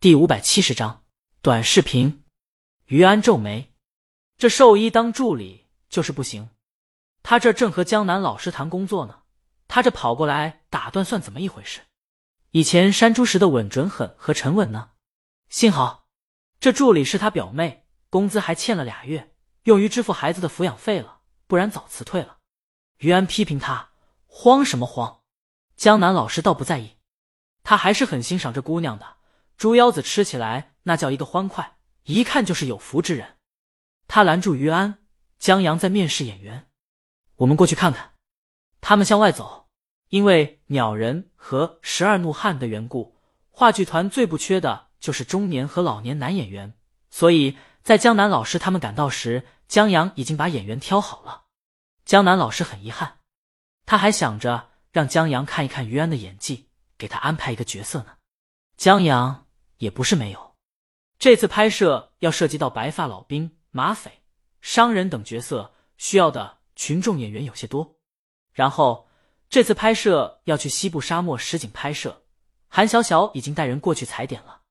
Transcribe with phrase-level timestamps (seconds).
[0.00, 1.02] 第五百七十章
[1.42, 2.22] 短视频。
[2.84, 3.74] 于安皱眉，
[4.36, 6.50] 这兽医当助理就是不行。
[7.24, 9.22] 他这正和江南老师谈工作呢，
[9.66, 11.80] 他这跑过来打断，算怎么一回事？
[12.52, 14.90] 以前山猪时的稳准狠和沉稳呢？
[15.48, 16.06] 幸好
[16.60, 19.34] 这助理是他表妹，工资还欠了俩月，
[19.64, 22.38] 用于支付孩子的抚养费了，不然早辞退了。
[22.98, 23.90] 于安批评他
[24.28, 25.22] 慌什么慌？
[25.74, 26.98] 江南老师倒不在意，
[27.64, 29.17] 他还是很欣赏这姑娘的。
[29.58, 33.38] 猪腰子吃起来那叫一个欢快，一看就是有福之人。
[34.06, 35.00] 他拦住于安，
[35.40, 36.68] 江阳在面试演员，
[37.38, 38.12] 我们过去看看。
[38.80, 39.68] 他们向外走，
[40.10, 43.16] 因为鸟人和十二怒汉的缘故，
[43.50, 46.74] 话剧团最不缺的就是中年和老年男演员。
[47.10, 51.46] 所以在江南老师他们赶到时，江阳已经把演员挑好了。
[52.04, 53.18] 江南老师很遗憾，
[53.84, 58.18] 他还想着让江阳看一看于安的演技，给他安排一个角色呢。
[58.76, 59.46] 江阳。
[59.78, 60.56] 也不是没有，
[61.18, 64.22] 这次拍摄要涉及到白发老兵、马匪、
[64.60, 67.96] 商人等角色，需要的群众演员有些多。
[68.52, 69.08] 然后
[69.48, 72.24] 这次拍摄要去西部沙漠实景拍摄，
[72.68, 74.62] 韩小小已经带人过去踩点了。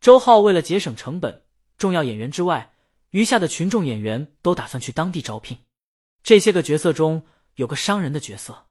[0.00, 1.44] 周浩为了节省成本，
[1.76, 2.74] 重要演员之外，
[3.10, 5.58] 余下的群众演员都打算去当地招聘。
[6.22, 8.66] 这些个角色中有个商人的角色，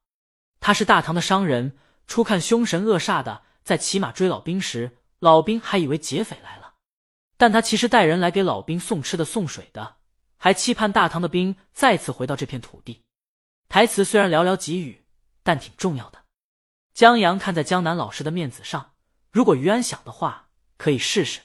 [0.59, 1.77] 他是大唐的商人，
[2.07, 4.97] 初看凶神恶煞的在骑马追老兵时。
[5.25, 6.75] 老兵还以为劫匪来了，
[7.35, 9.95] 但他其实带人来给老兵送吃的送水的，
[10.37, 13.01] 还期盼大唐的兵再次回到这片土地。
[13.67, 15.03] 台词虽然寥寥几语，
[15.41, 16.25] 但挺重要的。
[16.93, 18.91] 江阳看在江南老师的面子上，
[19.31, 21.41] 如果于安想的话，可以试试。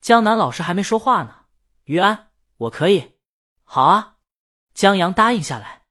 [0.00, 1.46] 江南老师还没说话呢，
[1.86, 3.16] 于安，我可以。
[3.64, 4.18] 好啊，
[4.74, 5.82] 江阳答应下来。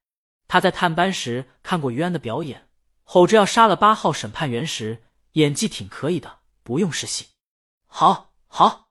[0.46, 2.70] 他在探班时看过于安的表演，
[3.04, 6.37] 吼着要杀了八号审判员时，演技挺可以的。
[6.68, 7.28] 不用试戏，
[7.86, 8.90] 好，好。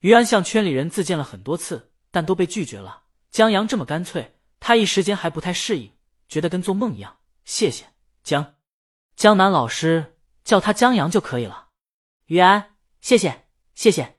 [0.00, 3.04] 于安向圈里人自荐了很多次，但都被拒绝了。
[3.30, 5.92] 江阳这么干脆，他一时间还不太适应，
[6.28, 7.20] 觉得跟做梦一样。
[7.44, 7.86] 谢谢
[8.24, 8.56] 江
[9.14, 11.68] 江南老师，叫他江阳就可以了。
[12.26, 13.46] 于安，谢谢，
[13.76, 14.18] 谢谢。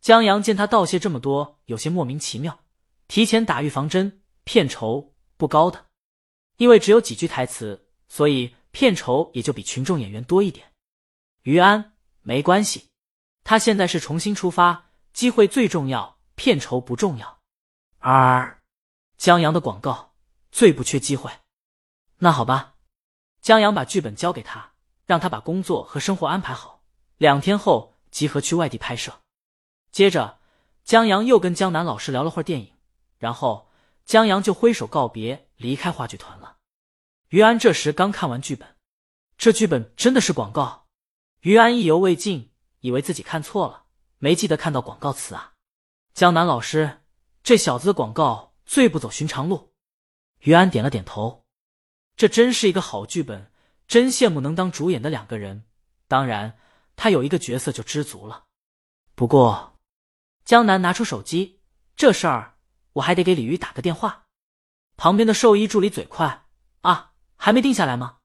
[0.00, 2.60] 江阳见他道谢这么多，有些莫名其妙。
[3.08, 5.84] 提前打预防针，片酬不高的，
[6.56, 10.72] 因为只有几句台词，所以片酬也就比群众演员多一点。
[11.42, 11.91] 于安。
[12.22, 12.88] 没关系，
[13.44, 17.40] 他现在是重新出发，机会最重要，片酬不重要。
[17.98, 18.62] 二
[19.16, 20.14] 江阳的广告
[20.50, 21.30] 最不缺机会。
[22.18, 22.74] 那好吧，
[23.40, 24.72] 江阳把剧本交给他，
[25.06, 26.82] 让他把工作和生活安排好，
[27.18, 29.20] 两天后集合去外地拍摄。
[29.90, 30.38] 接着，
[30.84, 32.72] 江阳又跟江南老师聊了会儿电影，
[33.18, 33.68] 然后
[34.04, 36.58] 江阳就挥手告别，离开话剧团了。
[37.28, 38.76] 于安这时刚看完剧本，
[39.36, 40.81] 这剧本真的是广告。
[41.42, 43.86] 于安意犹未尽，以为自己看错了，
[44.18, 45.54] 没记得看到广告词啊。
[46.14, 47.00] 江南老师，
[47.42, 49.72] 这小子的广告最不走寻常路。
[50.42, 51.44] 于安点了点头，
[52.14, 53.50] 这真是一个好剧本，
[53.88, 55.64] 真羡慕能当主演的两个人。
[56.06, 56.56] 当然，
[56.94, 58.44] 他有一个角色就知足了。
[59.16, 59.80] 不过，
[60.44, 61.60] 江南拿出手机，
[61.96, 62.56] 这事儿
[62.92, 64.26] 我还得给李鱼打个电话。
[64.96, 66.46] 旁边的兽医助理嘴快
[66.82, 68.18] 啊，还没定下来吗？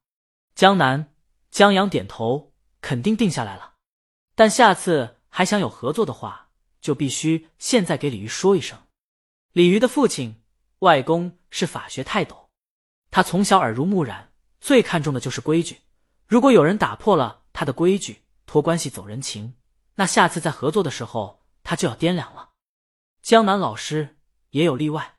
[0.53, 1.16] 江南、
[1.49, 2.47] 江阳点头。
[2.88, 3.74] 肯定定下来了，
[4.34, 8.81] 但下次还想有合作的话，就必须现在给李鱼说一声。
[9.52, 10.42] 李鱼的父亲、
[10.80, 12.50] 外公是法学泰斗，
[13.12, 14.31] 他从小耳濡目染，
[14.62, 15.81] 最看重的就是规矩。
[16.28, 19.56] 如果有人打破了他的规矩，托关系走人情，
[19.96, 22.52] 那下次在合作的时候他就要掂量了。
[23.22, 24.16] 江南老师
[24.52, 25.16] 也有例外，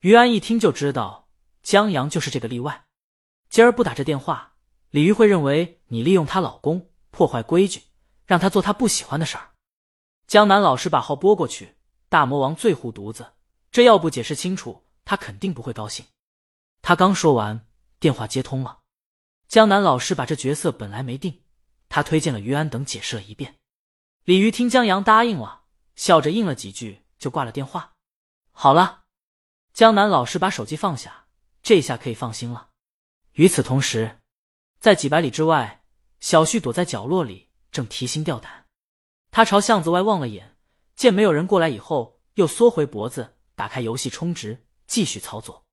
[0.00, 1.28] 于安一听就知道
[1.62, 2.86] 江阳就是这个例外。
[3.50, 4.52] 今儿不打这电话。
[4.90, 7.82] 李玉会认为你利用她老公破坏规矩，
[8.26, 9.52] 让他做他不喜欢的事儿。
[10.26, 11.76] 江南老师把号拨过去，
[12.08, 13.34] 大魔王最护犊子，
[13.70, 16.04] 这要不解释清楚，他肯定不会高兴。
[16.82, 17.66] 他刚说完，
[17.98, 18.80] 电话接通了。
[19.48, 21.42] 江南老师把这角色本来没定，
[21.88, 23.56] 他推荐了于安等解释了一遍。
[24.24, 25.62] 李鱼听江阳答应了，
[25.94, 27.92] 笑着应了几句，就挂了电话。
[28.50, 29.04] 好了，
[29.72, 31.26] 江南老师把手机放下，
[31.62, 32.70] 这下可以放心了。
[33.32, 34.20] 与此同时。
[34.80, 35.82] 在几百里之外，
[36.24, 38.64] 小旭躲在角落里，正提心吊胆。
[39.30, 40.56] 他朝巷子外望了眼，
[40.96, 45.66] 见没有人过来以后，又缩回脖子，打开游戏充值，继续操作。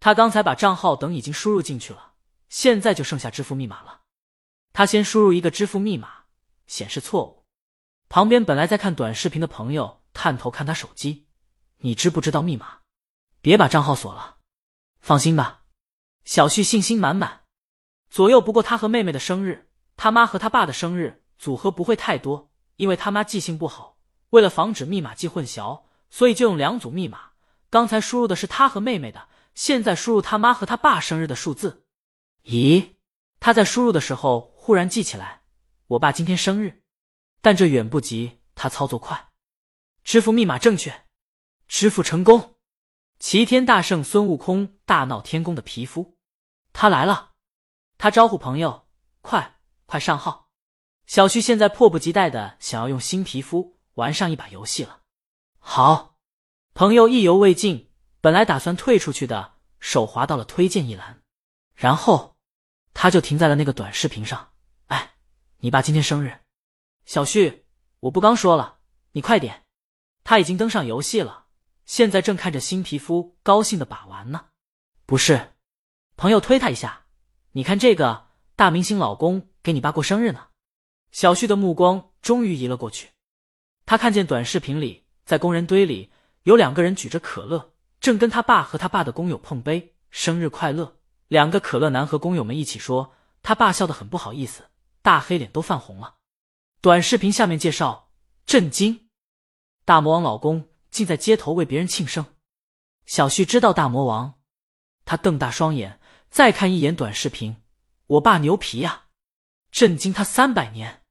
[0.00, 2.14] 他刚才把账号等已经输入进去了，
[2.48, 4.00] 现在就剩下支付密码了。
[4.72, 6.24] 他先输入一个支付密码，
[6.66, 7.44] 显示错误。
[8.08, 11.26] 旁边本来在看短视频的朋友探头看他手机
[11.84, 12.78] ：“你知不知道密码？
[13.42, 14.38] 别把账号锁了。”
[15.00, 15.64] 放心吧，
[16.24, 17.42] 小旭信心满满。
[18.08, 23.96] 左右不过他和妹妹的生日，他妈和他爸的生日，组合不会太多，因为他妈记性不好，
[24.30, 27.30] 为了防止密码记混淆，所以就用两组密码。
[27.70, 31.86] 刚才输入的是他和妹妹的，现在输入他妈和他爸生日的数字。
[32.44, 32.96] 咦，
[33.40, 35.42] 他在输入的时候忽然记起来，
[35.86, 36.82] 我爸今天生日，
[37.40, 39.28] 但这远不及他操作快。
[40.04, 41.06] 支付密码正确，
[41.68, 42.56] 支付成功。
[43.18, 46.16] 齐天大圣孙悟空大闹天宫的皮肤，
[46.72, 47.30] 他来了。
[47.96, 48.88] 他招呼朋友，
[49.20, 49.60] 快
[49.92, 50.48] 快上号。
[51.06, 55.02] 小旭现在迫不及待的想要用新皮肤玩上一把游戏了。
[55.58, 56.16] 好，
[56.72, 57.90] 朋友意犹未尽，
[58.22, 61.20] 本来打算退出去的，手滑到了推荐一栏，
[61.74, 62.38] 然后
[62.94, 64.52] 他就停在了那个短视频上。
[64.86, 65.16] 哎，
[65.58, 66.40] 你爸今天生日，
[67.04, 67.66] 小旭，
[68.00, 68.78] 我不刚说了，
[69.10, 69.64] 你快点。
[70.24, 71.48] 他已经登上游戏了，
[71.84, 74.46] 现在正看着新皮肤高兴的把玩呢。
[75.04, 75.52] 不是，
[76.16, 77.04] 朋友推他一下。
[77.50, 80.48] 你看这个大明星老公给你爸过生日呢。
[81.10, 83.10] 小旭的目光终于移了过去，
[83.84, 86.10] 他看见短视频里，在工人堆里
[86.44, 90.98] 有两个人举着可乐，正跟他爸和他爸的工友碰杯，生日快乐。
[91.28, 94.64] 两个可乐男和工友们一起说，他爸笑得很不好意思，
[95.02, 96.16] 大黑脸都泛红了。
[96.80, 98.10] 短视频下面介绍：
[98.44, 99.08] 震惊，
[99.84, 102.26] 大魔王老公竟在街头为别人庆生。
[103.06, 104.34] 小旭知道大魔王，
[105.04, 106.00] 他瞪大双眼。
[106.30, 107.56] 再看一眼短视频，
[108.06, 109.04] 我爸牛皮呀！
[109.72, 111.02] 震惊他三百年，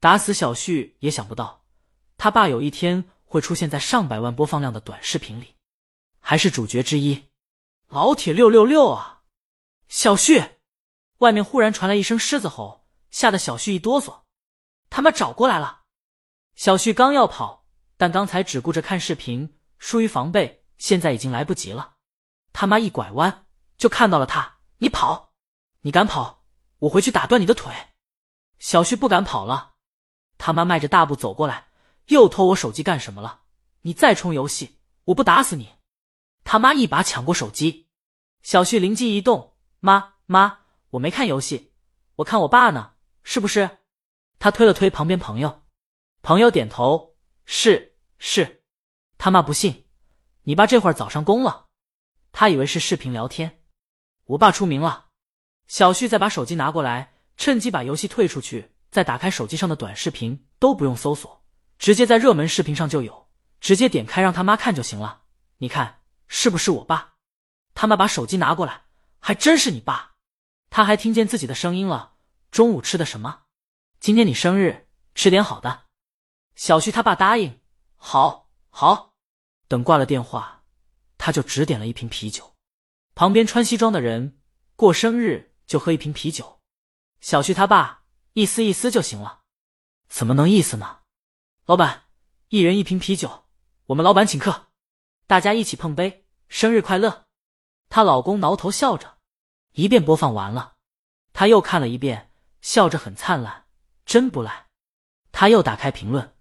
[0.00, 1.66] 打死小旭也想不到，
[2.16, 5.54] 他爸有一天会出现在上百万播放量的短视频里，
[6.18, 7.28] 还是主角之一。
[7.88, 9.22] 老铁六六六啊！
[9.88, 10.42] 小旭，
[11.18, 14.22] 外面忽然传来一声狮子吼，吓得小旭一哆嗦。
[14.90, 15.82] 他妈找过来了！
[16.56, 17.66] 小旭刚要跑，
[17.96, 21.96] 但刚才只顾着看视频，疏于防备，现在已经来不及了。
[22.52, 23.46] 他妈一拐弯。
[23.78, 25.32] 就看到了他，你跑，
[25.80, 26.41] 你敢跑，
[26.82, 27.72] 我回去打断你的腿。
[28.58, 29.74] 小旭不敢跑了，
[30.38, 31.68] 他妈迈着大步走过来，
[32.06, 33.42] 又偷我手机干什么了？
[33.82, 35.74] 你再充游戏，我不打死你！
[36.44, 37.88] 他妈一把抢过手机，
[38.42, 41.72] 小旭灵机一动，妈妈，我没看游戏，
[42.16, 43.78] 我看我爸呢，是不是？
[44.40, 45.62] 他推了推旁边朋友，
[46.20, 48.64] 朋友点头，是是。
[49.18, 49.86] 他妈不信，
[50.42, 51.68] 你爸这会儿早上工了，
[52.32, 53.62] 他以为是视频聊天。
[54.24, 55.10] 我爸出名了，
[55.72, 61.42] 小旭再把手机拿过来，趁机把游戏退出去，再打开手机上的短视频，都不用搜索，
[61.78, 65.22] 直接在热门视频上就有，直接点开让他妈看就行了。
[65.56, 67.14] 你看是不是我爸？
[67.72, 68.82] 他妈把手机拿过来，
[69.18, 70.12] 还真是你爸。
[70.68, 72.16] 他还听见自己的声音了。
[72.50, 73.44] 中午吃的什么？
[73.98, 75.84] 今天你生日，吃点好的。
[76.54, 77.58] 小旭他爸答应，
[77.96, 79.14] 好，好。
[79.68, 80.64] 等挂了电话，
[81.16, 82.56] 他就只点了一瓶啤酒。
[83.14, 84.38] 旁边穿西装的人
[84.76, 86.60] 过生日就喝一瓶啤酒，
[87.20, 88.04] 小旭他爸
[88.34, 89.42] 意思意思就行了，
[90.08, 91.00] 怎么能意思呢？
[91.66, 92.04] 老板，
[92.48, 93.44] 一人一瓶啤酒，
[93.86, 94.68] 我们老板请客，
[95.26, 97.26] 大家一起碰杯，生日快乐。
[97.88, 99.18] 她老公挠头笑着，
[99.72, 100.76] 一遍播放完了，
[101.32, 103.66] 他又看了一遍，笑着很灿烂，
[104.04, 104.66] 真不赖。
[105.30, 106.34] 他又打开评论，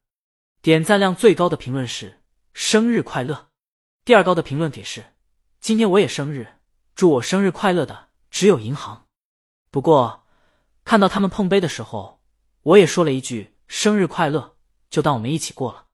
[0.61, 2.21] 点赞量最高的评论是
[2.53, 3.49] 生日快乐，
[4.03, 5.13] 第二高的评论给是
[5.59, 6.59] 今天我也生日。
[6.93, 9.07] 祝我生日快乐的只有银行。
[9.71, 10.25] 不过，
[10.83, 12.21] 看到他们碰杯的时候，
[12.61, 14.57] 我也说了一句生日快乐，
[14.89, 15.87] 就当我们一起过了。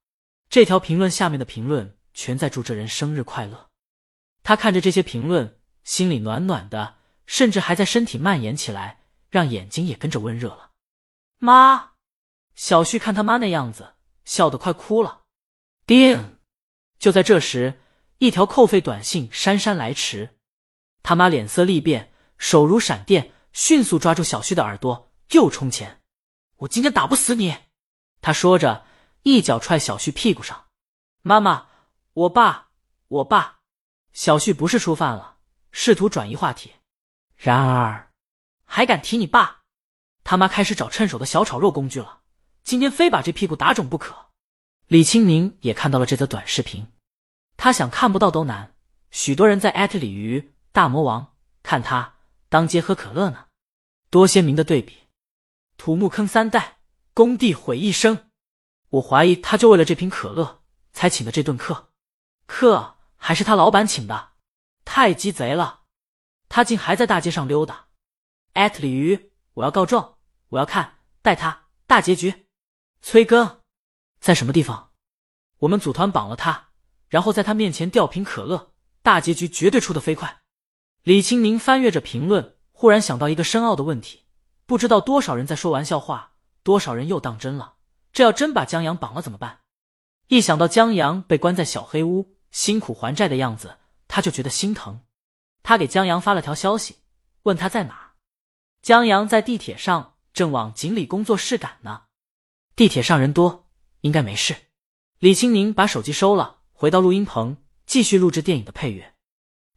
[0.49, 3.69] 这条评论下面的评论全在祝这人生日快乐。
[4.41, 6.95] 他看着这些评论，心里暖暖的，
[7.27, 10.71] 甚至还在身体蔓延起来，让眼睛也跟着温热了。
[11.37, 11.91] 妈，
[12.55, 13.93] 小旭看他妈那样子，
[14.25, 15.21] 笑得快哭了。
[15.85, 16.39] 叮！
[16.97, 17.79] 就在这时，
[18.17, 20.37] 一条扣费短信姗姗来迟。
[21.03, 26.03] 他妈脸色厉变，手如闪电，迅速抓住小旭的耳朵，又冲前。
[26.57, 27.57] 我今天打不死你！
[28.21, 28.85] 他说着，
[29.23, 30.65] 一脚踹小旭屁股上。
[31.23, 31.65] 妈妈，
[32.13, 32.69] 我爸，
[33.07, 33.61] 我爸。
[34.13, 35.37] 小旭不是初犯了，
[35.71, 36.73] 试图转移话题。
[37.35, 38.11] 然而，
[38.63, 39.63] 还敢提你爸？
[40.23, 42.19] 他妈开始找趁手的小炒肉工具了。
[42.63, 44.27] 今天非把这屁股打肿不可。
[44.85, 46.85] 李清明也看到了这则短视频，
[47.57, 48.75] 他想看不到都难。
[49.09, 50.53] 许多人在艾特鲤鱼。
[50.71, 51.33] 大魔王，
[51.63, 52.17] 看他
[52.49, 53.46] 当街喝可乐呢，
[54.09, 54.95] 多鲜明的对比！
[55.75, 56.79] 土木坑三代，
[57.13, 58.29] 工地毁一生。
[58.89, 61.91] 我怀疑他就为了这瓶可乐才请的这顿客，
[62.45, 64.31] 客还是他老板请的，
[64.85, 65.81] 太鸡贼了！
[66.47, 67.87] 他竟还在大街上溜达。
[68.53, 70.17] 艾特鲤鱼，我要告状！
[70.49, 72.47] 我要看带他大结局。
[73.01, 73.63] 崔哥
[74.21, 74.91] 在什么地方？
[75.59, 76.69] 我们组团绑了他，
[77.09, 80.43] 然后在他面前吊瓶可乐，大结局绝对出的飞快。
[81.03, 84.25] 李清明翻阅着评论，忽然想到一个深奥的问题：
[84.67, 87.77] 不知道多少人在说玩笑话，多少人又当真了。
[88.13, 89.61] 这要真把江阳绑了怎么办？
[90.27, 95.01] 一想到江阳被关在小黑屋，辛苦还债的样子，他就觉得心疼。
[95.63, 96.97] 他给江阳发了条消息，
[97.41, 98.13] 问他在哪。
[98.83, 102.03] 江阳在地铁上，正往锦鲤工作室赶呢。
[102.75, 104.55] 地铁上人多，应该没事。
[105.17, 107.57] 李青宁把手机收了，回到录音棚，
[107.87, 109.15] 继续录制电影的配乐。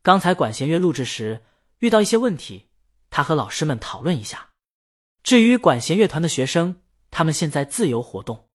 [0.03, 1.47] 刚才管弦乐录制时
[1.79, 2.67] 遇到一些问题，
[3.11, 4.51] 他和老师们讨论一下。
[5.23, 8.49] 至于管弦乐团的学生，他们现在自由活动。